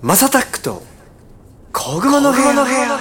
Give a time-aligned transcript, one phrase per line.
[0.00, 0.82] マサタックと
[1.70, 2.98] 小熊の部屋の部屋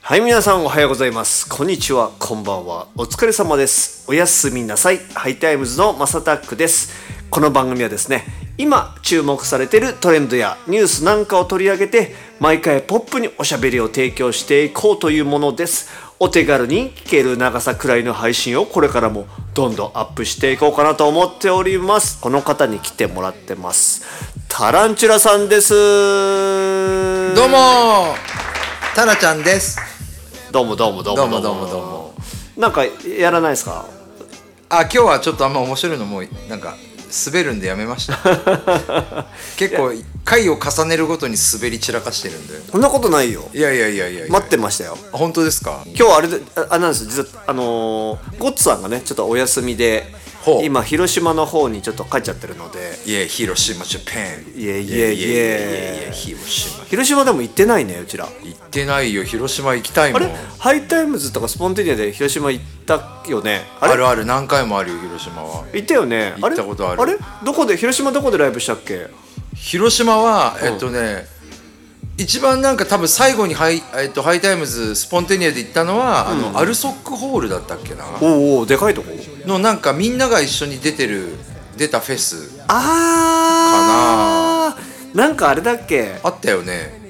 [0.00, 1.48] はい皆さんおはようございます。
[1.48, 2.12] こんにちは。
[2.20, 2.86] こんばんは。
[2.96, 4.08] お疲れ様です。
[4.08, 4.98] おやすみなさい。
[5.14, 6.92] ハイタイムズのマサタックです。
[7.28, 15.90] この番組はですね今注目されているトレンドやニュースなんかを取り上げて毎回ポップにおしゃべりを提供していこうというものです。
[16.18, 22.18] お手軽に聞ける長さくらいの配信をこれからもどんどんアップしていこうかなと思っております。
[22.18, 24.02] この方に来てもらってます。
[24.48, 25.74] タランチュラさんです。
[27.34, 28.14] どうも。
[28.94, 29.78] タラちゃんです。
[30.50, 31.66] どうもどうもどうもどうもどうも。
[31.66, 32.14] どうも
[32.56, 33.84] なんかやらないですか？
[34.70, 36.74] あ今日はちょっとあんま面白いのもうなんか
[37.26, 38.16] 滑るんでやめました。
[39.56, 39.92] 結構
[40.24, 43.48] 回を重ねるごとに滑り散らかしてるんでそんなことないよ。
[43.54, 44.98] いやいやいやいや待ってましたよ。
[45.12, 45.82] 本当ですか？
[45.96, 50.12] 今日あれでああなんです実はあのーゴッツさんがねちょっとお休みで
[50.62, 52.78] 今広島の方にちょっと帰っちゃってるので。
[53.04, 54.52] いや広島ジャパン
[56.12, 56.84] 広島。
[56.84, 58.26] 広島でも行ってないねうちら。
[58.42, 59.24] 行ってないよ。
[59.24, 60.22] 広島行きたいもん。
[60.22, 60.34] あれ？
[60.58, 63.62] ハイタイムズとかスポンテニアで広島行ったよね？
[63.80, 64.24] あるある。
[64.24, 65.64] 何回もあるよ広島は。
[65.72, 66.34] 行ったよね。
[66.38, 67.02] 行ったことある。
[67.02, 67.16] あれ？
[67.44, 67.76] どこで？
[67.76, 69.08] 広島どこでライブしたっけ？
[69.54, 71.26] 広島はえっとね、
[72.18, 78.04] 一番なんか多分最後にハイ,、えっと、ハイタイムズスポンテニアで行ったのは、あのアルソックホールだったっけな。
[78.20, 79.08] おうおうでかいとこ？
[79.46, 81.36] のなんかみんなが一緒に出てる
[81.76, 85.16] 出たフェスあー。
[85.16, 85.28] な。
[85.28, 86.18] んかあれだっけ？
[86.22, 87.00] あったよね。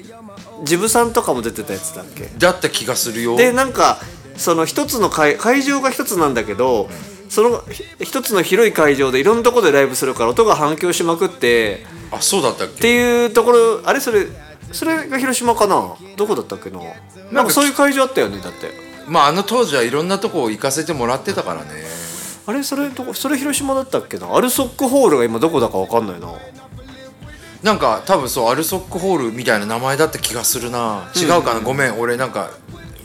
[0.63, 2.29] ジブさんとかも出てたやつだっけ？
[2.37, 3.35] だった気がするよ。
[3.35, 3.99] でなんか
[4.35, 6.89] その一つの会会場が一つなんだけど、
[7.29, 13.99] そのひ一つの広い会場でいろんなところでライブするから音が反響しまくってあそうだったっってけいうところあれ？
[13.99, 14.27] それ
[14.71, 15.95] それが広島かな？
[16.15, 16.79] どこだったっけな？
[17.31, 18.71] なんかそういう会場あったよねだって。
[19.07, 21.69] まああの当時はいろんなとこ行かせてもらってたからね
[22.47, 24.33] あれそれどこそれ広島だったっけな？
[24.35, 26.29] アルソックホールが今どこだかわかんないな。
[27.63, 31.11] なんか多分そうアルソックホールみたいな名前だった気がするな。
[31.15, 31.99] 違うかな、ごめん。
[31.99, 32.49] 俺なんか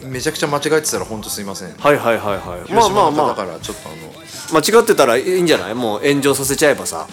[0.04, 1.75] めちゃくちゃ間違えてたら本当すいません。
[1.76, 2.38] はいはいはいはい。
[2.38, 3.28] まあ広まあまあ。
[3.28, 4.12] だからちょっとあの。
[4.60, 5.75] 間違ってたらいいんじゃない？
[5.75, 7.08] もう炎上させちゃえばさ。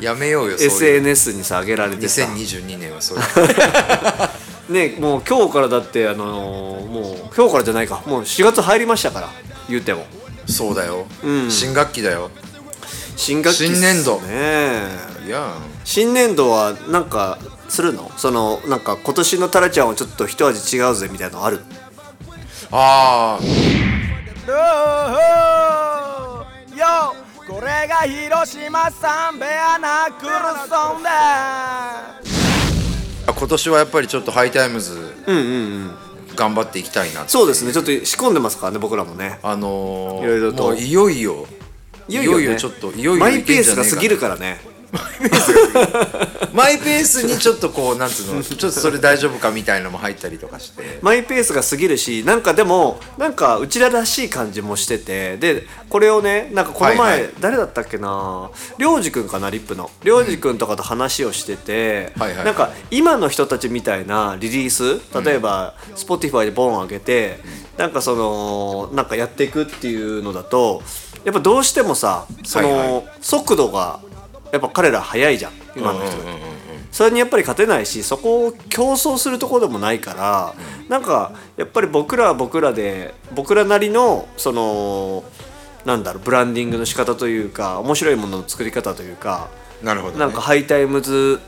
[0.00, 2.22] やめようよ SNS にさ上げられてさ。
[2.22, 4.72] 2022年はそういう。
[4.72, 8.02] ねもう今日からだってあのーもう今日からじゃないか。
[8.06, 9.28] もう4月入りましたから
[9.68, 10.06] 言うても。
[10.46, 11.50] そうだよ、ん。
[11.50, 12.30] 新学期だよ。
[13.16, 14.20] 新学期っす新年度。
[14.20, 14.82] ね
[15.26, 15.54] いや。
[15.84, 18.10] 新年度はなんかするの？
[18.16, 21.60] そのなんか今年のタラちゃんはちょっと一味違うぜみたいなのある？
[22.70, 23.44] ああ
[26.76, 27.14] よ
[27.46, 30.30] これが広島サンベアナクル
[30.68, 32.20] ソンだ
[33.26, 35.14] 今年はやっぱりちょっとハイタイムズ。
[35.26, 36.07] うんうんうん
[36.38, 37.72] 頑張っていきたいなってそうですね。
[37.72, 39.40] ちょっと仕込んでますからね僕らもね。
[39.42, 40.62] あのー、いろいろと。
[40.62, 41.46] もういよいよ。
[42.08, 44.60] いよいよ,、ね、ちょっといよいよマイペースが過ぎるからね
[46.52, 47.22] マイペース。
[47.24, 50.98] にちょっとこうなんつうのちょっとそれ大丈夫かみたいのも入ったりとかして。
[51.02, 57.32] マイペースが過ぎるしなんかでもなんかうちららしい感じもしててでこれをねなんかこの前、はいはい。
[57.40, 58.50] 誰だったっけな？
[58.78, 59.90] 良二くんかなリップの。
[60.04, 62.44] 良二くんとかと話をしてて、はいはい。
[62.44, 67.38] なんか今の人たちみたいなリリース例えば、Spotify でボン上げて
[67.76, 70.82] なんかそのなんかやっていくっていうのだと
[71.24, 74.00] やっぱどうしてもさその、はいは速度が
[74.52, 76.16] やっぱ彼ら速いじゃん今の人、
[76.90, 80.54] それにやっぱり勝てないしそこを競争するところでもないから、
[80.88, 85.24] なんかやっぱり僕らは僕らで僕らなりのその
[85.84, 89.48] なんだろうブランディングの仕方というか面白いものの作り方というか
[89.82, 91.40] なるほど、ね、なんかハイタイムズ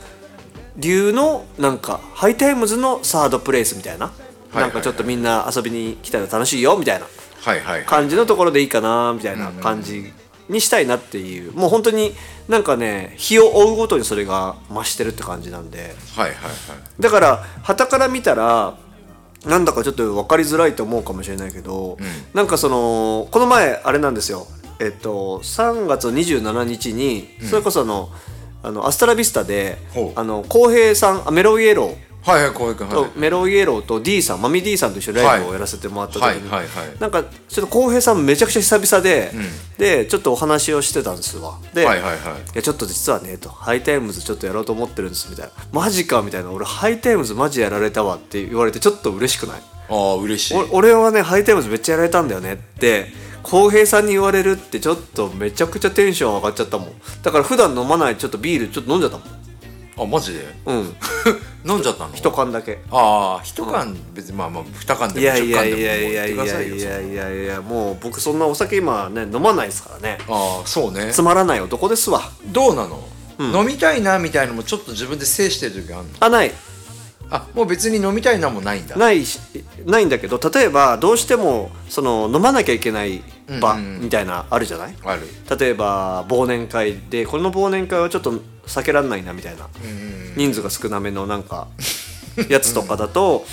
[0.77, 3.99] 流のなんかハイタイムズのサードプレイスみたい。
[3.99, 4.13] な、
[4.55, 7.07] なんかちょっとみんな遊びに来たら楽しいよみたいな。
[7.87, 10.13] 感じのところでいいかなみたいな感じ
[10.51, 12.13] にしたいなっていうもう本当に
[12.49, 15.79] なんかね日を追うごとにそれが増してるって感じなんで。
[15.79, 16.33] はいはいはい。
[17.01, 18.77] だから旗から見たら
[19.47, 21.97] なんだかちょっと分かりづらいと思うかもしれないけど、
[22.35, 24.47] なんかそのこの前あれなんですよ。
[24.81, 28.11] えっと3月27日にそれこそあの,、
[28.63, 29.79] あのアストラビスタで
[30.17, 37.01] あの浩平さんあメロイエローはいはい浩平君とはいメロイエローと D さんマミ D さんと一緒にライブをやらせてもらった時に、はいはいはい。
[37.01, 39.33] なんかちょっと浩平さんめちゃくちゃ久々で、
[39.79, 41.59] でちょっとお話をしてたんですわ。
[41.73, 42.57] で、はいはいはい。
[42.57, 45.53] やちょっと実はねとハイタイムズちょっとやろうと思ってるんですみたいな。
[45.73, 46.51] マジかみたいな。
[46.53, 49.63] 俺ハイタイムズマジやられたわって言われてちょっと嬉しくない？
[49.89, 50.55] ああ嬉しい。
[50.57, 53.07] お俺はねハイタイムズめっちゃやられたんだよねって
[53.43, 56.93] 浩平さんに言われるってちょっとめちゃくちゃテンション上がっちゃったもん。
[57.23, 59.41] だから普段飲まないちょっとビールちょっと飲んじゃったもん
[60.03, 60.45] あマジで？
[60.67, 60.95] うん。
[61.69, 62.15] 飲んじゃったの？
[62.15, 62.81] 一缶だけ。
[62.91, 66.37] ああ一缶別にまあまあ二缶でいも10やいやい缶でもやいやいやい
[66.71, 70.19] よいやいやいやもう僕そんなお酒今ね飲まないですからね。
[70.29, 71.11] ああそうね。
[71.13, 72.23] つまらない男ですわ。
[72.47, 73.03] どうなの、
[73.39, 76.09] 飲みたいなみたいのもちょっと自分で制してる時あるの？
[76.21, 76.53] あない。
[77.33, 78.97] あもう別に飲みたいなもないんだ。
[78.97, 79.39] ないし
[79.87, 83.23] ないんだけど例えばどうしてもその飲まなきゃいけない
[83.61, 84.01] 場うんうんうん。
[84.03, 84.95] みたいなあるじゃない？
[85.05, 85.23] ある。
[85.59, 89.69] 例えば忘年会でこの忘年会はちょっと避けられないなみたいな。
[90.37, 91.69] 人数が少なめのなんか
[92.49, 93.45] やつとかだと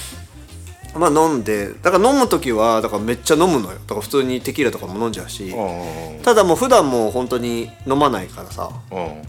[0.96, 3.78] まあ飲んでだから飲む時はだからめっちゃ飲むのよ。
[3.88, 5.50] だから普通にテキーラとかも飲んじゃうし。
[5.50, 8.70] うんただもう普段もう本当に飲まないからさ。
[8.92, 9.22] うん。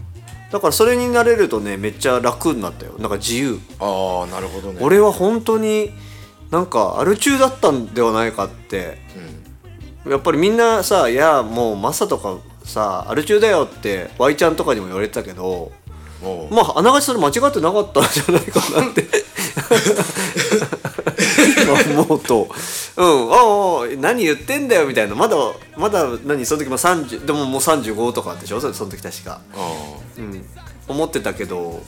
[0.51, 2.93] だからそれになれるとねめっちゃ楽になったよ。
[2.99, 3.59] なんか自由。
[3.79, 4.79] ああなるほどね。
[4.81, 5.91] 俺は本当に
[6.51, 8.97] なんかアル中だったんではないかって、
[10.07, 15.71] やっぱりみんなさ「いやもうマサとかさアル中だよ」ってワイちゃんとかにも言われてたけど
[16.51, 19.07] まああながちそれ間違ってなかったんじゃないかなって。
[21.61, 22.47] 今思うと
[22.97, 23.31] 「うん。
[23.31, 23.35] あ
[23.83, 25.15] あ何言ってんだよ」みたいな。
[25.15, 25.35] まだ
[25.77, 28.59] まだ何その時も30でももう35とかでしょ？
[28.59, 29.41] そその時確か。
[30.17, 30.45] ううん、
[30.87, 31.81] 思ってたけど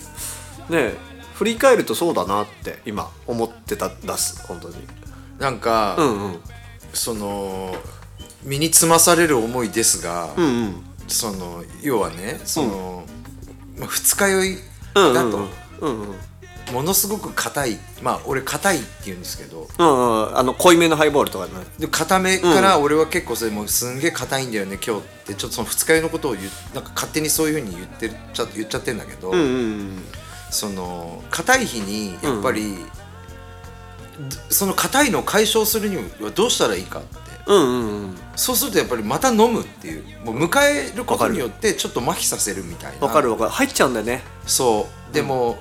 [0.69, 0.93] ね
[1.35, 4.45] 振り返るとそうだなって今思ってた出す。
[4.47, 4.75] 本当に。
[4.75, 4.79] ん
[5.39, 6.39] なんか、うんうん。
[6.93, 7.75] その
[8.43, 10.83] 身につまされる思いですが、うんうん。
[11.07, 13.20] その要はねその、まあ
[13.77, 14.57] 二日酔い
[14.95, 15.47] うんだと、
[15.81, 16.15] うんうん
[16.71, 17.77] ものすごく硬い。
[18.01, 19.67] まあ俺硬いって言うんですけど。
[19.77, 21.51] うんうんあの濃いめのハイボールとかね。
[21.79, 25.35] で硬めから俺は結構それもうすんげえ硬いんだよね今日って。
[25.35, 26.35] ちょっとその二日酔いのことを
[26.73, 30.03] なんか勝手にそういうふうに言ってるちゃ言っちゃってんだけど、うんうん
[30.49, 32.77] その硬い日にやっぱり、
[34.49, 37.17] その硬いのを解消するにはどうしたらいいかって
[37.55, 38.17] うんうんうん。
[38.35, 40.03] そうするとやっぱりまた飲むっていう。
[40.25, 43.05] もう迎えることによってちょっと麻痺させるみたいな。
[43.07, 43.49] わかるわかる。
[43.51, 44.23] 入っちゃうんだよね。
[44.45, 45.13] そう。
[45.13, 45.59] でも、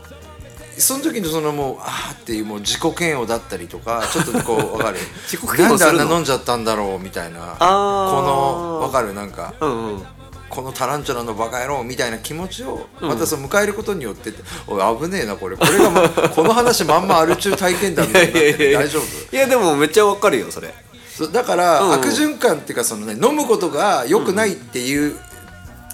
[0.79, 4.99] その時のそのもうああっていうもう自己嫌悪だったりとか ちょっとこうわかる。
[5.27, 5.99] 自己嫌悪するの？
[5.99, 7.57] なんであんな飲んじゃったんだろうみたいな。
[7.59, 9.13] このわかる？
[9.13, 10.03] なんかうんうん。
[10.49, 14.33] このタランチュラのバカ野郎みたいな気持ちをまたその迎えることによって
[14.67, 15.57] おい危ねえなこれ。
[15.57, 19.37] これが、ま、この話まんまアル中体験談みたいになってて 大丈夫？
[19.37, 20.75] いやでもめっちゃわかるよそれ
[21.29, 21.93] だから、うん。
[21.93, 25.17] 悪循環っていうかその、ね、飲むことが良くないっていう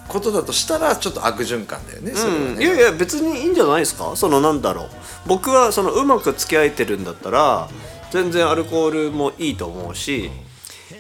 [0.09, 2.65] ことだとしたらちょっと悪循環だよね、うん、ね。
[2.65, 4.15] いやいや別にいいんじゃないですか？
[4.15, 4.89] そのなんだろう？
[5.27, 7.69] 僕はそのうまく付き合えてるんだったら
[8.13, 10.31] 全然アルコールもいいと思うし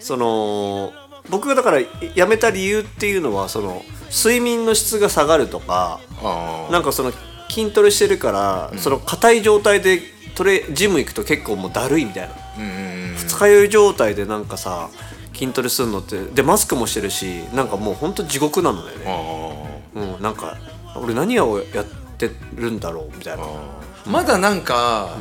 [0.00, 0.92] その
[1.30, 1.80] 僕がだから
[2.14, 7.12] やめた理由っていうのはその睡眠の質が下がるとかあなんかその
[7.48, 10.00] 筋トレしてるから、その硬い状態で
[10.34, 12.34] トレジム行くと結構もうだるいみたいな。
[12.58, 12.85] うん
[13.26, 14.88] 二日酔い状態でなんかさ
[15.34, 19.04] 筋トレするのってでマスクもしてるしなんかもうほんと地獄なのだよね。
[19.94, 20.56] あうん、なんか
[20.96, 21.84] 俺何をやっ
[22.16, 23.42] てるんだろうみたいな。
[23.44, 25.16] ーまだなんか、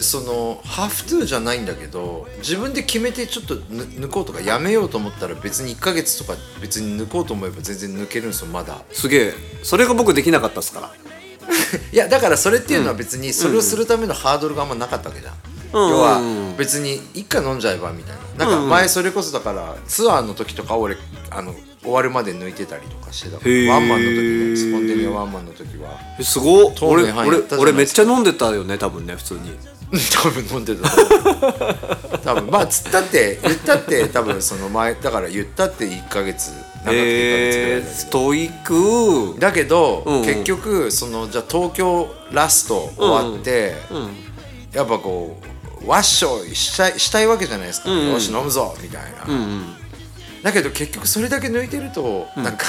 [0.00, 8.82] そのハーフトゥーじゃないんだけど自分で決めてちょっとぬ抜こうとかやめようと思ったら別に1ヶ月とか別に抜こうと思えば全然抜けるんですよまだ。
[8.92, 9.34] すげえ。
[9.62, 10.92] それが僕できなかったっすから。
[11.92, 16.20] いやだからそれっていうのは別にそれをするためのハードルがあんまなかったわけじゃん、うん要は
[16.56, 18.46] 別に一回飲んじゃえばみたいな。
[18.46, 20.96] なんか前それこそだからツアーの時とか俺
[21.30, 23.36] あの終わるまで抜いてたりとかしてた
[23.72, 25.98] ワンマンの時ねスポンテニアワンマンの時は。
[26.18, 26.74] えすごっ。
[26.74, 29.52] 透俺俺俺めっちゃ飲んでたよね多分ね普通に。
[30.22, 32.50] 多分飲んでた多分。
[32.50, 37.94] まあつったって言ったって多分その前だから言ったって1ヶ月長くて1ヶ月ぐらいえー、だけど。
[37.94, 39.40] ストイック。
[39.40, 40.20] だけど、うん。
[40.20, 43.74] うん結局そのじゃあ東京ラスト終わって、
[44.72, 48.12] やっぱこうワッショイしたいしたいわけじゃないですか、んうん。
[48.12, 49.66] よし飲むぞみたいな、うんうん。
[50.42, 52.66] だけど結局それだけ抜いてると、なんか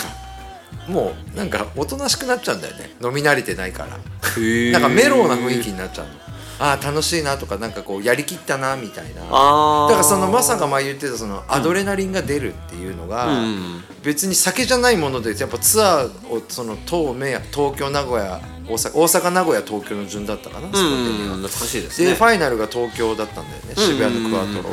[0.87, 2.91] もうなんかおとなしくなっちゃうんだよね。
[3.01, 3.99] 飲み慣れてないから。
[4.41, 6.13] へなんかメロウな雰囲気になっちゃうの。
[6.61, 9.21] ああ楽しいなとかなんかこうやりきったなみたいな。
[9.21, 13.83] だからそのマサが前言ってたそのアドレナリンが出るっていうのが、うん。
[14.03, 22.09] 別に酒じゃないものでやっぱツアーをその東名東京名古屋大阪大阪名古屋東京の順だったかな、スポンテニアうん懐かしいですね。
[22.09, 24.69] でファイナルが東京だったんだよね渋谷のクワトロ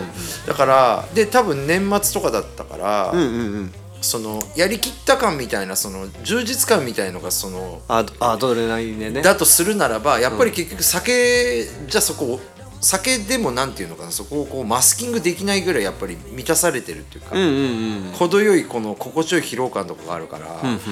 [0.47, 3.29] だからで多分年末とかだったから、うんうんう
[3.63, 3.73] ん。
[4.03, 9.23] そのやりきった感みたいなその充実感みたいのがそのあアドレナリンでね。
[9.23, 12.39] だとするならばやっぱり結局酒じゃそこ
[12.87, 18.13] 酒でもなんていうのかなそこをこうマスキングできないぐらいやっぱり満たされてるっていうか、うんうんうん。
[18.13, 20.47] 程よいこの心地よい疲労感とかがあるから、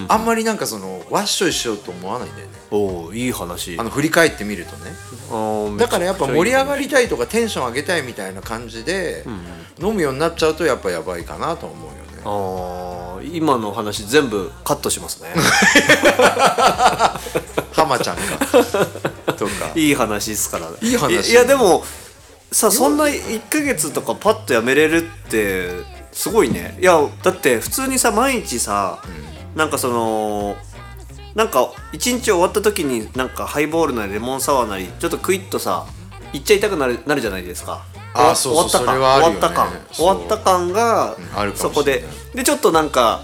[0.08, 2.52] あんまりなんかそのワッショイしようと思わないんだよね。
[2.70, 3.78] おおいい話。
[3.78, 4.92] あの振り返ってみるとね。
[5.78, 9.24] だからやっぱ盛り上がりりたいとかテンション上げたいみたいな感じで、
[9.80, 11.98] 飲むようになっちゃうとやっぱやばいかなと思うよね
[13.32, 15.28] 今の話全部カットしますね。
[17.72, 18.22] 浜ちゃんか。
[19.34, 19.52] とか。
[19.74, 21.30] いい話ですからいい話。
[21.30, 21.84] いやでも
[22.52, 25.70] さそんな1ヶ月とかパッとやめれるって
[26.12, 26.78] すごいね。
[26.80, 29.02] いやだって普通にさ毎日さ、
[29.54, 30.56] なんかその
[31.34, 35.86] なんか一日終わった時になんかハイボールなりレモンサワーなりちょっとクイッとさ
[36.32, 37.84] 行っちゃいたくなるなるじゃないですか
[38.14, 39.50] あーそうそう終わった感。
[39.50, 39.68] 終わった感。
[39.92, 41.16] 終わった感が
[41.54, 42.04] そこで。
[42.35, 43.23] でちょっとなんか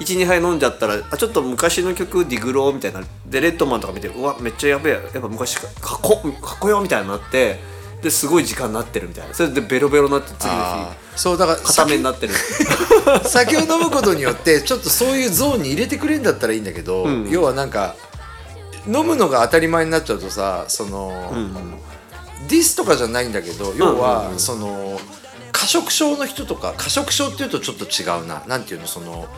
[0.00, 4.94] 12杯飲んじゃったらあちょっと昔の曲ディグローみたいなでレッドマンとか見てうわめっちゃやべえ。
[4.94, 7.60] やっぱ昔かかっこかっこよみたいになって
[8.02, 9.34] ですごい時間になってるみたいな。
[9.34, 11.18] それでベロベロになって次のあ日ー。
[11.18, 12.34] そうだから固めになってる。
[13.24, 17.94] 酒 を飲むことによってちょっとそういうゾーンに入れてくれるんだったらいいんだけど、要はなんか
[18.86, 21.32] 飲むのが当たり前になっちゃうとさその、
[22.48, 24.98] ディスとかじゃないんだけど要は、その
[25.52, 28.42] 過食症の人とか過食症っていうとちょっと違うな。
[28.48, 29.28] なんていうのその、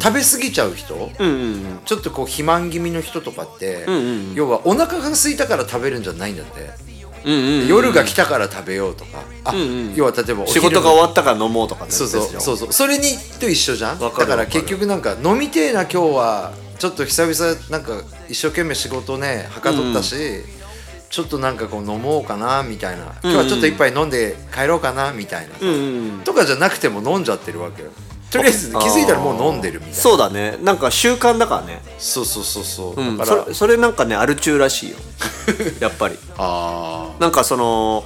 [0.00, 3.86] 食べ過ぎちゃう人、うんうんちょっとこう肥満気味の人とかって、
[4.34, 6.70] 要はお腹が空いたから食べるんじゃないんだって、
[7.24, 9.22] うんうん夜が来たから食べようとか。
[9.44, 9.54] あ、
[9.94, 12.72] 要は例えばお仕昼事が終わったから飲もうとかそうそううそうそう。
[12.72, 13.98] それにと一緒じゃん？
[13.98, 16.52] だわから結局なんか飲みてえな今日は。
[16.78, 20.16] ちょっと久々なんか一生懸命仕事ねはかどったし、
[21.12, 23.04] ちょっとなんかこう飲もうかなみたいな。
[23.22, 25.56] 今日はちょっと一杯飲んで帰ろうかなみたいな。
[25.56, 25.60] さ、
[26.24, 27.90] とかじゃなくても飲んじゃってるわけよ。
[28.30, 29.96] とりあえず気づいたらもう飲んでるみたいな。
[29.98, 30.56] そうだね。
[30.62, 31.82] なんか習慣だからね。
[31.98, 33.18] そうそうそうそう、うん。
[33.18, 34.96] だからそれなんかねアル中らしいよ。
[35.80, 36.18] やっぱり。
[36.38, 38.04] あなんかその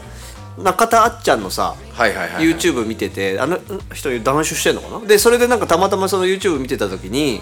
[0.58, 3.60] 中田あっちゃんのさあはいはいはい、はい、YouTube 見ててあの
[3.94, 5.06] 人男子してんのかな？
[5.06, 7.40] でそれでなんかたまたまその YouTube 見てた時に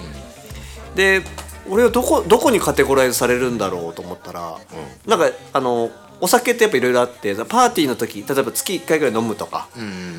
[0.94, 1.22] で
[1.68, 4.58] 俺はどこどこにカテゴライズされるんだろうと思ったら、
[5.06, 5.90] なんかあの
[6.20, 9.68] お酒ってやっぱいろいろあってパーティーの時例えば月1回ぐらい飲むとか、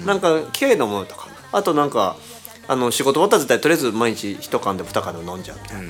[0.06, 2.18] なんか機械飲むとかあとなんか
[2.68, 5.84] あの仕事終わったら絶対とりあえず毎日1缶でも2缶でも飲んじゃうみたいな、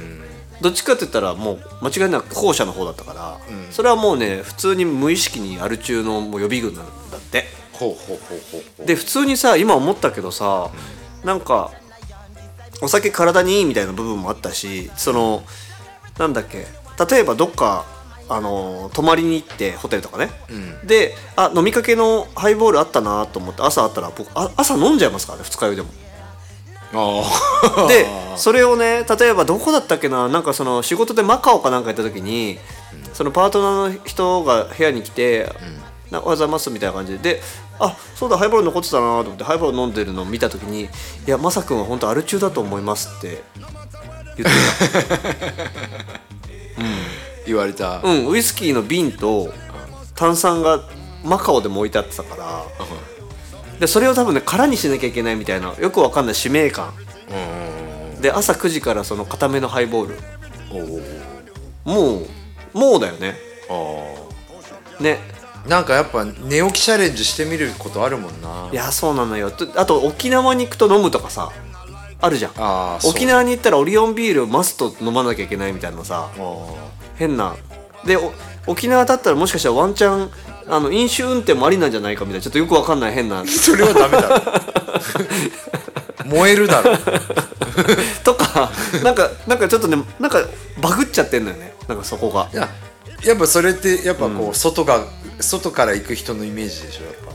[0.61, 3.39] どっちかって言ったらもう間違いなく後者の方だったから、
[3.71, 7.45] それはもうね普通に無意識にアル中のもう予備軍なんだって。
[7.73, 8.85] ほうほうほうほうほう。
[8.85, 10.69] で普通にさ今思ったけどさ、
[11.25, 11.71] なんか
[12.81, 15.43] お酒体にいいみたいな部分もあったしその
[16.17, 16.65] なんだっけ
[17.09, 17.85] 例えばどっか
[18.27, 20.31] あの泊まりに行ってホテルとかね、
[20.83, 25.89] であ飲みかけのハイボールあったなと思って朝あったら僕あ朝飲んじゃいますからね二日酔いでも。
[26.93, 32.57] あ でそれをね例えばどこだったっけななんかその仕事でマカオかなんか行った時に、
[33.13, 37.35] そのパートナーの人が部屋に来て「なおはようございます」みたいな感じで。
[37.35, 37.41] で
[37.77, 40.83] あそうだハイボール残ってたなと思ってハイボール飲んでるのを見た時に
[41.27, 43.43] 「いやマサ君は本当アル中だと思います」って。
[44.37, 44.55] 言って
[47.47, 49.53] 言われた、たうんウイスキーの瓶と
[50.15, 50.83] 炭酸が
[51.23, 52.63] マカオでも置いてあってたから。
[53.79, 56.93] でそれを多分ね空にしなきゃいけないみたいなよくわかんない使命感。
[58.21, 60.19] で朝9時からその固めのハイボール。
[61.83, 62.27] もう
[62.73, 63.37] もうだよね。
[64.99, 65.19] ね
[65.67, 68.69] なんかやっぱ寝起きチャレンジしてみることあるもんな。
[68.71, 69.51] いやそうなのよ。
[69.51, 71.51] とあと沖縄に行くと飲むとかさ
[72.21, 72.51] あるじゃん。
[72.57, 73.11] あーそう。
[73.11, 76.73] 沖縄に行ったらオリオンビールをマスト飲まなきゃいけないみたいなさあ
[77.15, 77.55] 変な。
[78.05, 78.31] でお
[78.67, 80.29] 沖縄だったらもしかしたらワンチャン
[80.67, 83.41] あの飲酒運転もありなんじゃないかみたいなちょっとよくわかんない変な。
[83.41, 84.41] ー それはダメだろ。
[86.25, 86.95] 燃えるだろ。
[88.23, 88.71] とか
[89.03, 90.43] なんかなんかちょっとねなんか
[90.79, 91.73] バグっちゃってんのよね。
[91.87, 92.49] なんかそこが。
[92.53, 92.69] いや
[93.23, 95.03] やっぱそれってやっぱこう、外が
[95.39, 97.31] 外から行く人のイメージでしょやっぱ、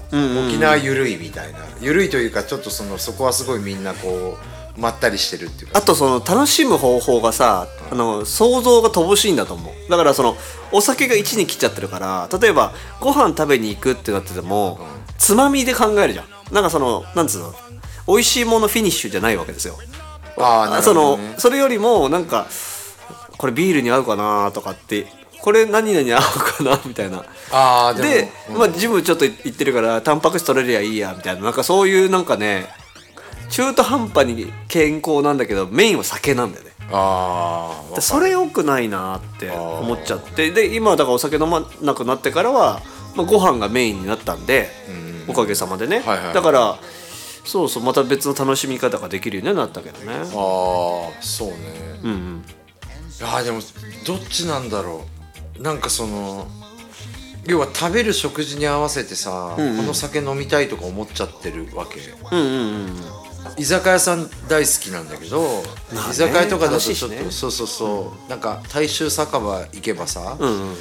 [0.49, 1.59] 沖縄ゆるいみたいな。
[1.80, 4.37] ゆるいというかちょっとそのそこはすごいみんなこ
[4.76, 5.78] うまったりしてるっていうか。
[5.78, 9.90] あとその楽しむ方法がさあの想像が乏しいんだと思う。
[9.90, 10.37] だからその
[10.73, 14.80] お酒が1に来ちゃってるから例えばご飯食べに行くってなってても、
[15.19, 16.54] つまみで考えるじゃん。
[16.54, 17.54] なんかそのなんつうの？
[18.07, 19.76] 美味しいものフィニッシュじゃないわけですよ。
[20.38, 22.47] ああなるそのそれよりもなんか
[23.37, 25.07] これビールに合うかなとかって
[25.42, 26.23] これ何々合う
[26.56, 27.25] かなみたいな。
[27.52, 28.28] ああでもで、
[28.59, 31.42] まあ、ジムちょっと行ってるからタンパク質取れりゃいいやみたいな。
[31.42, 32.68] なんかそういうなんかね
[33.49, 36.70] 中途半端に健康なんだけどメインは酒なんだよね。
[36.92, 40.50] ああでそれ良くないなって思っちゃって。
[40.50, 42.80] で今はだからお酒飲まなくなってからは、
[43.14, 44.68] まあ、ご飯がメインになったんで、
[45.28, 46.35] おかげさまでね、はいはいはい。
[46.35, 46.78] だから
[47.44, 50.14] そうそうまた別の楽しみ方ができるようになったけどね。
[50.14, 50.26] ああ
[51.23, 51.54] そうね。
[52.02, 52.44] うんうん。
[53.20, 53.61] いやでも
[54.06, 55.19] どっちなんだろう
[55.60, 56.48] なんかその
[57.46, 62.00] 要は食べる食事に合わせてさ、この酒飲みたいとか思っちゃってるわけ。
[62.34, 62.96] うんうんうん
[63.56, 65.62] 居酒屋さん大好きなんだけど、
[65.94, 67.16] まあね居酒屋とかだと楽しいしね。
[67.16, 70.76] ちょっと、そうそうそう、なんか大衆酒場行けばさ、うんうんうん。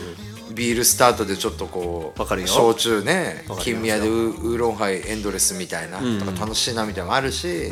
[0.55, 2.48] ビールスタートでちょっとこかるよ。
[2.48, 3.75] 焼酎ねわかりますよ。
[3.75, 7.71] 金宮でウウーロンハイエンドレスみたいな、とか楽しいなみたいなのもあるし、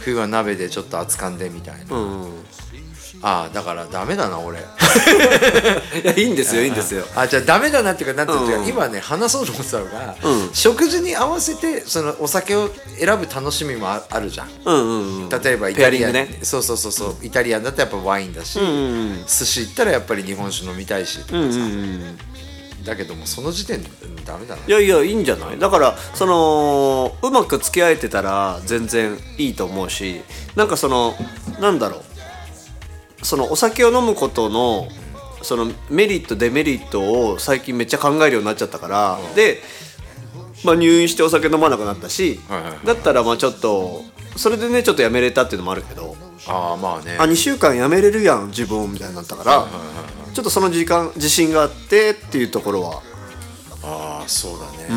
[0.00, 2.30] 冬は鍋でちょっと熱燗でみたいな、うんうん
[3.20, 4.58] ああだからダメだな俺。
[6.02, 7.04] いやいいんですよいいんですよ。
[7.16, 8.68] あじゃあダメだなっていうかなんていうか、うん。
[8.68, 10.50] 今ね話そうと思ってたのが、うん。
[10.52, 14.50] 食事に合わせてそのお酒を選ぶ楽しみもああるじゃん。
[14.64, 15.28] うんうんうん。
[15.28, 16.38] 例えばイタリアン、ね。
[16.42, 17.16] そうそうそうそう。
[17.22, 18.70] イタリアンだったらやっぱワインだし、うんう
[19.14, 22.18] ん寿司行ったらやっぱり日本酒飲みたいし、うんうんうん
[22.84, 23.90] だけどもその時点で
[24.24, 24.62] ダメだな。
[24.66, 25.58] いやいやいいんじゃない？
[25.58, 30.22] だからそのうまく付き合えてたら全然いいと思うし
[30.54, 31.14] なんかその
[31.60, 32.02] なんだろう
[33.22, 34.88] そのお酒を飲むことの
[35.42, 39.60] そのメリットデメリットを最近めっちゃ考えるようになっちゃったから、で、
[40.64, 42.40] まあ、入院してお酒飲まなくなったし、
[42.84, 44.02] だったらまあちょっと
[44.36, 47.16] それでねちょっとやめれたっていうのもあるけどああまあね。
[47.18, 49.66] あ2週間やめれるやん自分みたいになったから、
[50.34, 53.02] ちょっとその時間自信があってっていうところは。
[53.82, 54.88] ああそうだね、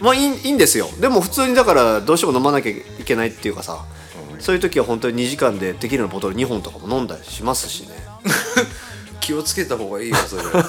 [0.00, 0.88] まあいいいいんですよ。
[1.00, 3.84] でも普通にだからどうしても飲まなきゃいけないっていうかさ、
[4.42, 7.94] そういう時は本当に2時間でテキーラのボトル2本とかも飲んだりしますしね。
[9.20, 10.42] 気をつけた方がいいよそれ。
[10.50, 10.64] わ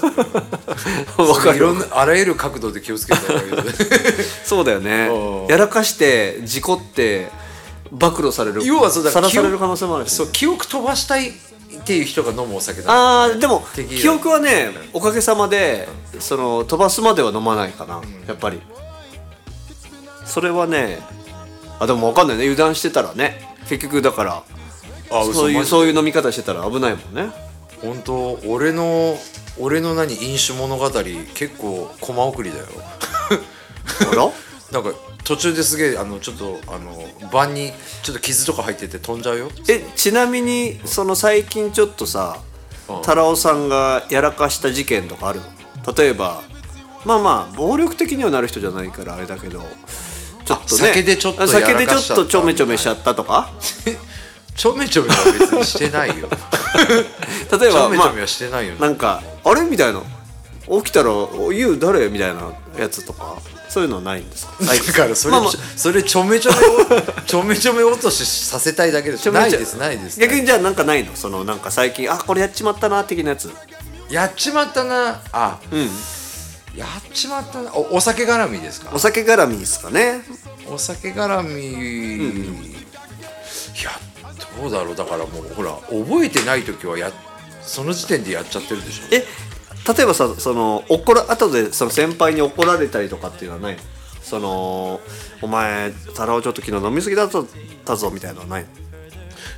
[1.17, 1.51] そかる。
[1.53, 3.57] れいろんなあらゆる角度で気をつけた方がいいよ
[4.45, 5.07] そうだよね。
[5.07, 5.47] うん。
[5.47, 7.31] やらかして事故って
[7.91, 8.63] 暴露される。
[8.63, 10.13] 要はそうださらされる可能性もあるし。
[10.13, 11.33] そう記憶飛ばしたいっ
[11.83, 13.65] ていう人が飲むお酒だあーでも
[13.99, 15.89] 記憶はねおかげさまで
[16.19, 18.01] その飛ばすまでは飲まないかな。
[18.27, 18.61] やっぱり。
[20.27, 20.99] それはね
[21.79, 22.43] あでも分かんないね。
[22.43, 24.43] 油断してたらね結局だから
[25.11, 27.31] あそういううそういう飲み方してたら危ないもんね。
[27.81, 29.17] 本当俺の
[29.59, 32.65] 俺の何飲酒物語結構コマ送りだよ。
[34.11, 34.29] あら？
[34.71, 39.49] なんか途中ですげえあのちょっとあの盤にちょっと傷とか入ってて飛んじゃうよ。
[39.69, 42.37] えちなみにその最近ちょっとさ
[42.89, 42.95] うん。
[43.01, 46.41] 太郎さんがやらかした事件とかあるの例えば
[47.05, 49.61] まあまあ暴力的にはなる人じゃないからあれだけど
[50.45, 50.81] ちょっとね。
[50.87, 52.23] 酒でちょっと酒でちょっやらかしちゃった。
[52.23, 53.49] とちょめちょめしちゃったとか？
[54.55, 56.29] ちょめちょめは別にしてないよ。
[57.59, 59.61] 例えばまちょめちょめはしてないよ、あなんかあれ？
[59.61, 60.01] みたいな。
[60.65, 61.09] 起きたら
[61.51, 63.35] 「言う誰?」みたいなやつとか？
[63.67, 64.53] そういうのはないんですか？
[64.63, 65.53] だからそれ、まあまあ。
[65.75, 70.19] それちょめちょめをちょめちょめ落としさせたいだけでしょないですないです。
[70.19, 71.15] 逆にじゃあなんかないの？
[71.15, 73.51] そのなんか最近あこれやっちまったな的なやつ。
[74.09, 75.21] やっちまったな。
[75.33, 75.89] あうん
[76.75, 77.73] やっちまったな。
[77.75, 78.91] おお酒絡みですか？
[78.93, 80.21] お酒絡みですかね。
[80.67, 81.61] お酒絡み、
[82.61, 82.73] い
[83.83, 83.91] や
[84.59, 84.95] どうだろう。
[84.95, 87.11] だからもうほら覚えてない時はや
[87.61, 89.03] その時点でやっちゃってるでしょ。
[89.11, 89.23] え
[89.93, 93.75] 例えばさその怒ら後でその先輩に怒られたりとかっていうのはない？
[93.75, 93.81] の
[94.21, 94.99] その
[95.41, 97.29] お前太郎ちょっと昨日飲みすぎだっ
[97.85, 98.69] たぞみたいなのはないの？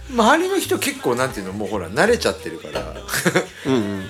[0.10, 2.82] 周りの人結構なんていうのもうほら慣れちゃってるから。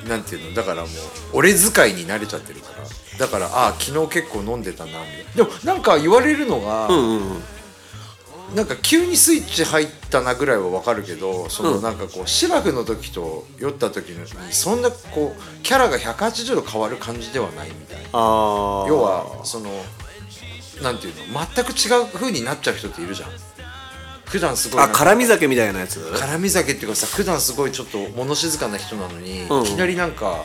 [0.08, 0.90] なんていうのだからもう
[1.34, 2.86] 俺使いに慣れちゃってるから。
[3.18, 5.34] だからああ昨日結構飲んでたなみたいな。
[5.36, 7.44] でもなんか言われるのが、うんうんうん。
[8.54, 18.10] なんか急にスイッチ入ったなぐらいはわかるけどそのなんかこうシラフの時と酔った時にそんなこうキャラが180度変わる感じではないみたいな。
[18.14, 19.72] 要はその
[20.84, 23.30] なんていうの全く違う風になっちゃう人っているじゃん
[24.36, 25.98] 普段すごいあ辛み酒みたいなやつ？
[25.98, 29.64] 絡み酒っていうかさ普段すごいちょっと物静かな人なのに、うん。
[29.64, 30.44] いきなりなんか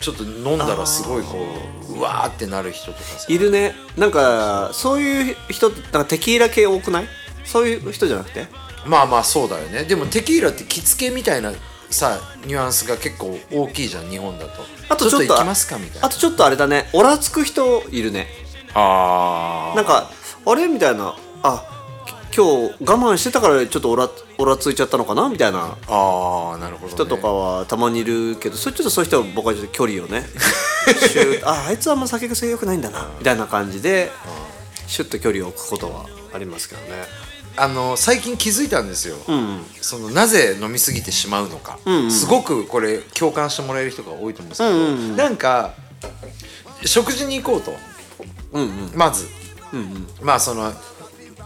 [0.00, 1.44] ちょっと飲んだらすごいこ
[1.88, 3.26] ううわーってなる人とかさ。
[3.28, 3.74] いるね。
[3.96, 7.08] なんかそういう人ってなんかテキーラ系多くない？
[7.44, 8.46] そういう人じゃなくて？
[8.86, 9.82] まあまあそうだよね。
[9.82, 11.52] でもテキーラって着付けみたいな
[11.90, 14.62] さニュアンスが結構大きいじゃん日本だと。
[14.88, 16.06] あとちょっと行きますかみたいな。
[16.06, 16.88] あとちょっとあれだね。
[16.92, 18.28] オラつく人いるね。
[18.72, 20.12] あなんか
[20.46, 21.16] あれみたいな。
[21.42, 21.79] あき
[22.34, 25.28] 今日我慢してたからちょっとオラオラついちゃったのかな？
[25.28, 30.24] みたいなああなるほど、ね、人とかはたまにいるけどそれちょっとそういう人は僕はちょっと距離をね
[31.44, 34.12] ああいつはあんま酒癖良くないんだなみたいな感じで
[34.86, 37.30] シュッと距離を置くことはありますけどね。
[37.56, 42.10] あの最近気づいたんですよ、うんそのなぜ飲みすぎてしまうのか、んうん。
[42.10, 45.16] すごくこれ共感してもらえる人が多いと思うんですけど、うんうんうん。
[45.16, 45.74] なんか
[46.84, 47.74] 食事に行こうと。
[48.52, 48.92] うんうん。
[48.94, 49.26] まず。
[49.72, 50.06] うんうん。
[50.22, 50.72] まあその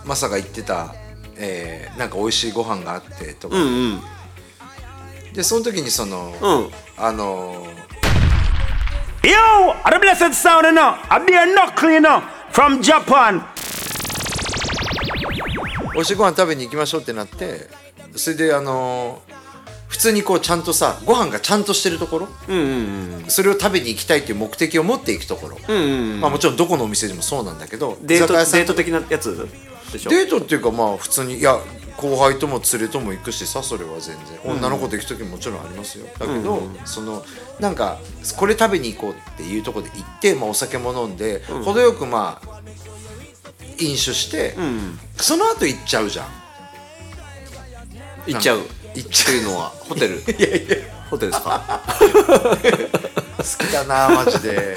[0.04, 0.94] マサが言ってた、
[1.36, 4.00] えーなんか美味しいご飯があってとか、うんうん。
[5.32, 6.70] でその時にその、うん。
[6.96, 7.66] あの
[9.22, 9.30] Yo,
[9.84, 10.94] are the blessed sound know,
[12.52, 13.42] from Japan.
[15.94, 17.68] 美味しいご飯食べに行きましょうってなって
[18.16, 19.22] それであの
[19.88, 22.28] 普通にこうちゃんとさご飯がちゃんとしてるところ？
[22.48, 22.60] うんう
[23.20, 29.48] んそれを食べに行きたいっていう目的を持っていくところ、うんうんまあもちろんどこのお店でもそうなんだけどデート居酒屋さんデート的なやつ？
[29.94, 30.10] でしょ。
[30.10, 31.58] デートっていうかまあ普通にいや
[31.96, 34.38] 後輩とも連れとも行くしさそれは全然。
[34.56, 36.06] 女の子と行く時ももちろんありますよ。
[36.18, 37.24] だけど、その
[37.60, 37.98] なんか
[38.36, 42.60] これ食べに行こうっていうところで行って、まあ、お酒も飲んで、程よくまあ
[43.78, 44.98] 飲酒して、ん。
[45.16, 46.26] その後行っちゃうじゃん。
[48.26, 48.60] 行っちゃう。
[48.60, 50.20] っていうのはホテル。
[51.10, 51.80] ホテルですか？
[53.38, 54.76] 好きだなマジで。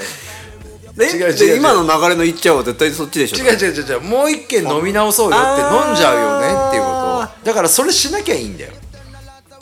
[1.04, 3.44] 違う違う今の流れの言っちゃうは絶対そっちでしょ。
[3.44, 3.84] 違う違う違う。
[3.84, 7.46] 違うもう一軒飲み直そうよって飲んじゃうよねっていうあこと。
[7.46, 8.72] だからそれしなきゃいいんだよ。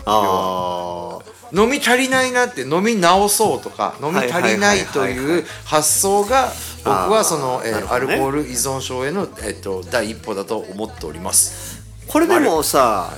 [0.06, 1.18] あ
[1.52, 6.52] 飲み足りないなって飲み直そうとか飲み足りないとはいう発想が
[6.84, 7.86] 僕はその、えーね。
[7.88, 11.82] アルコール依存症への、えっと第一歩だと思っております。
[12.06, 13.12] ーこれでもさ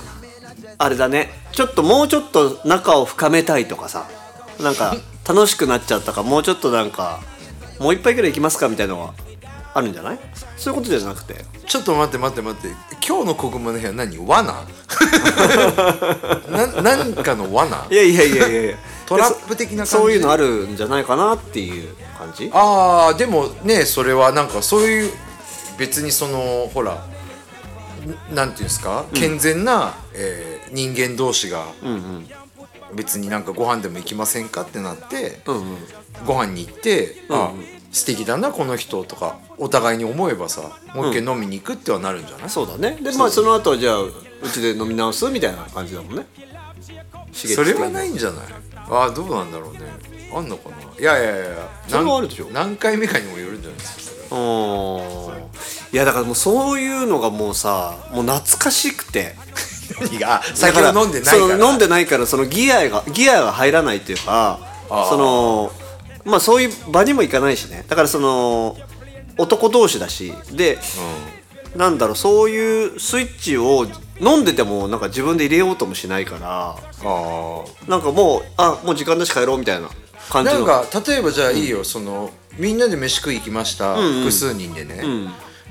[0.77, 1.29] あれだね。
[1.51, 4.07] ちょっともうちょっと仲を深めたいとかさ。
[4.59, 4.93] なんか
[5.25, 7.21] 楽しくなっちゃったからもうちょっとなんか
[7.79, 9.13] もう一杯ぐらい行きますかみたいなのは
[9.73, 10.19] あるんじゃない？
[10.57, 11.45] そういうことじゃなくて？
[11.65, 12.75] ちょっと待って待って待って。
[13.07, 14.17] 今日の国語の部屋何？
[14.17, 14.65] 罠？
[16.49, 17.87] ななんかの罠？
[17.89, 18.77] いやいやいやいやいや。
[19.05, 22.49] トラップ的なそういうのあるんじゃないかなっていう感じ？
[22.53, 25.11] ああでもねそれはなんかそういう
[25.77, 27.05] 別にそのほら
[28.31, 31.65] んなんていうんですか、健全な、えー人間同士が、
[32.93, 35.41] 別になんかご飯でも行きませんかってなって、
[36.25, 37.51] ご飯に行って、あ
[37.91, 42.97] 素敵だなこの人とかお互いに思えばさもう一回飲みに行くってはなるんじゃない、そうだね。
[43.01, 44.13] でまあその後はじゃあう
[44.53, 46.25] ちで飲み直すみたいな感じだもんね。
[47.33, 48.45] それはないんじゃない？
[48.89, 49.79] ああどうなんだろうね。
[50.33, 50.75] あんのかな？
[50.99, 52.45] いやいやいやそれはあるでしょ。
[52.45, 54.35] 何何回目かにもよるんじゃないですか？
[55.91, 59.35] いやだからもうそういうのがもうさもう懐かしくて。
[59.99, 60.43] 何が？
[60.43, 61.57] 酒を飲んでないから。
[61.57, 64.59] その飲んでないからそのギアがギアが入らないっていうか
[65.09, 65.71] その
[66.25, 67.85] まあそういう場にも行かないしね。
[67.87, 68.77] だからその
[69.37, 70.33] 男同士だし。
[70.51, 70.77] で、
[71.75, 73.85] なんだろうそういうスイッチを
[74.19, 76.75] 飲んでてもなんか自分で入れようともしないから。
[77.01, 79.89] あなんかもうあもう時間だし帰ろうみたいな
[80.29, 80.65] 感じの。
[80.65, 85.01] なんか例えばじゃあいいよ、そのみんなで飯食い行きました、複数人でね、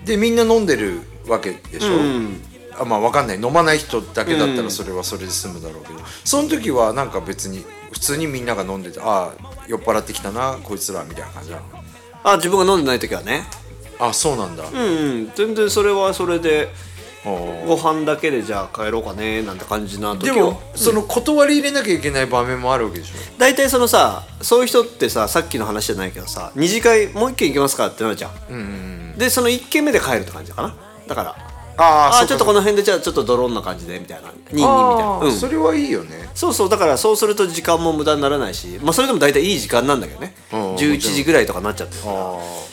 [0.07, 3.37] でみんな飲んでるわけでしょ、あまあわかんない。
[3.37, 11.63] 飲まない人だけだったらそれはそれで済むだろうけど、その時はなんか別に普通にみんなが飲んでてああ酔っ払ってきたなこいつらみたいな感じなの
[12.25, 13.45] あ自分が飲んでない時はね。
[14.01, 15.33] あそうなんだ、うんうん。
[15.35, 16.69] 全然それはそれで
[17.25, 20.35] ご飯だけでじゃあ帰ろうかねなんて感じな時は。
[20.35, 23.15] でも、その断り入れなきゃいけない場面もあるわけでしょ。
[23.39, 31.48] 大体そのさそういう人ってささっきの話じゃないけどさ二次会もう一軒行きますかってなるじゃん,、でその一軒目で帰るって感じかなだから
[31.79, 34.31] ああちょっとこの辺でじゃあちょっとドローンな感じでみたいな。
[34.31, 35.19] ニンニンみたいな。
[35.21, 35.33] うん。
[35.33, 36.29] それはいいよね。
[36.35, 40.35] そうそうだからそうすると時間も無駄にならないしまあそれでも大体いい時間なんだけどね。
[40.53, 40.75] うん。
[40.75, 42.15] 11時ぐらいとかなっちゃってるから。
[42.15, 42.17] あ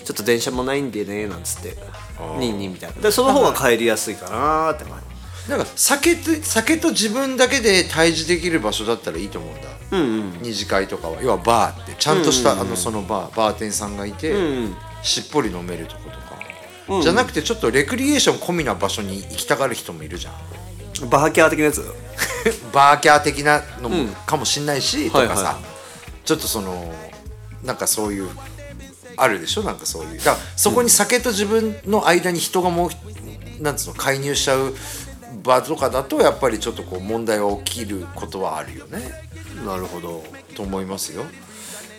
[0.04, 1.78] ちょっと電車もないんでねなんつって。
[2.40, 3.02] ニンニンみたいな。
[3.02, 5.02] でその方が帰りやすいかなーって感
[5.48, 11.22] なんか酒と酒と自分だけで対峙できる場所だったらいいと思うんだ、二次会とかは。
[11.22, 11.94] 要はバーって。
[12.00, 14.34] ちゃんとした、あのそのバーバーテンさんがいて、
[15.04, 16.05] しっぽり飲めるとこ
[16.88, 20.34] とか、じゃなくてちょっとレクリエーション込みな場所に行きたがる人もいるじゃん。
[20.94, 21.84] じバーキャー的なやつ？
[22.72, 25.60] バーキャー的なのもかもしんないし、とかさ、はいは
[26.24, 26.94] ちょっとその
[27.64, 28.30] なんかそういう
[29.18, 29.64] あるでしょ？
[29.64, 30.18] なんかそういう。
[30.20, 32.90] だからそこに酒と自分の間に人がも
[33.60, 34.74] うなんつうの介入しちゃう
[35.44, 39.00] 場とかだとやっぱりちょっとこう問題が起きることはあるよね。
[39.66, 40.24] なるほど。
[40.56, 41.26] と思いますよ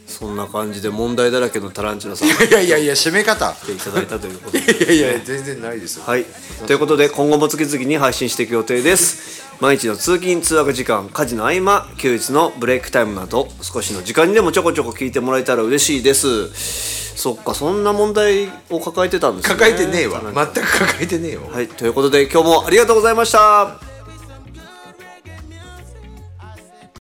[0.06, 2.28] そんな感じで問題だらけのタランチュラさん。
[2.28, 3.52] いやいやいや締め方。
[3.52, 4.94] 来ていただいたということで。
[4.94, 6.04] いやいや全然ないですよ。
[6.04, 6.24] はい。
[6.66, 9.44] ということで今後も月々に配信していく予定です。
[9.60, 17.16] 毎日の通勤通学時間家事の合間休日のブレイクタイムなど少しの時間にでもちょこちょこ聞いてもらえたら嬉しいです。
[17.16, 19.54] そっかそんな問題を抱えてたんですね。
[19.54, 20.20] 抱えてねえわ。
[20.22, 21.68] 全く抱えてねえよはい。
[21.68, 23.95] ということで今日もありがとうございました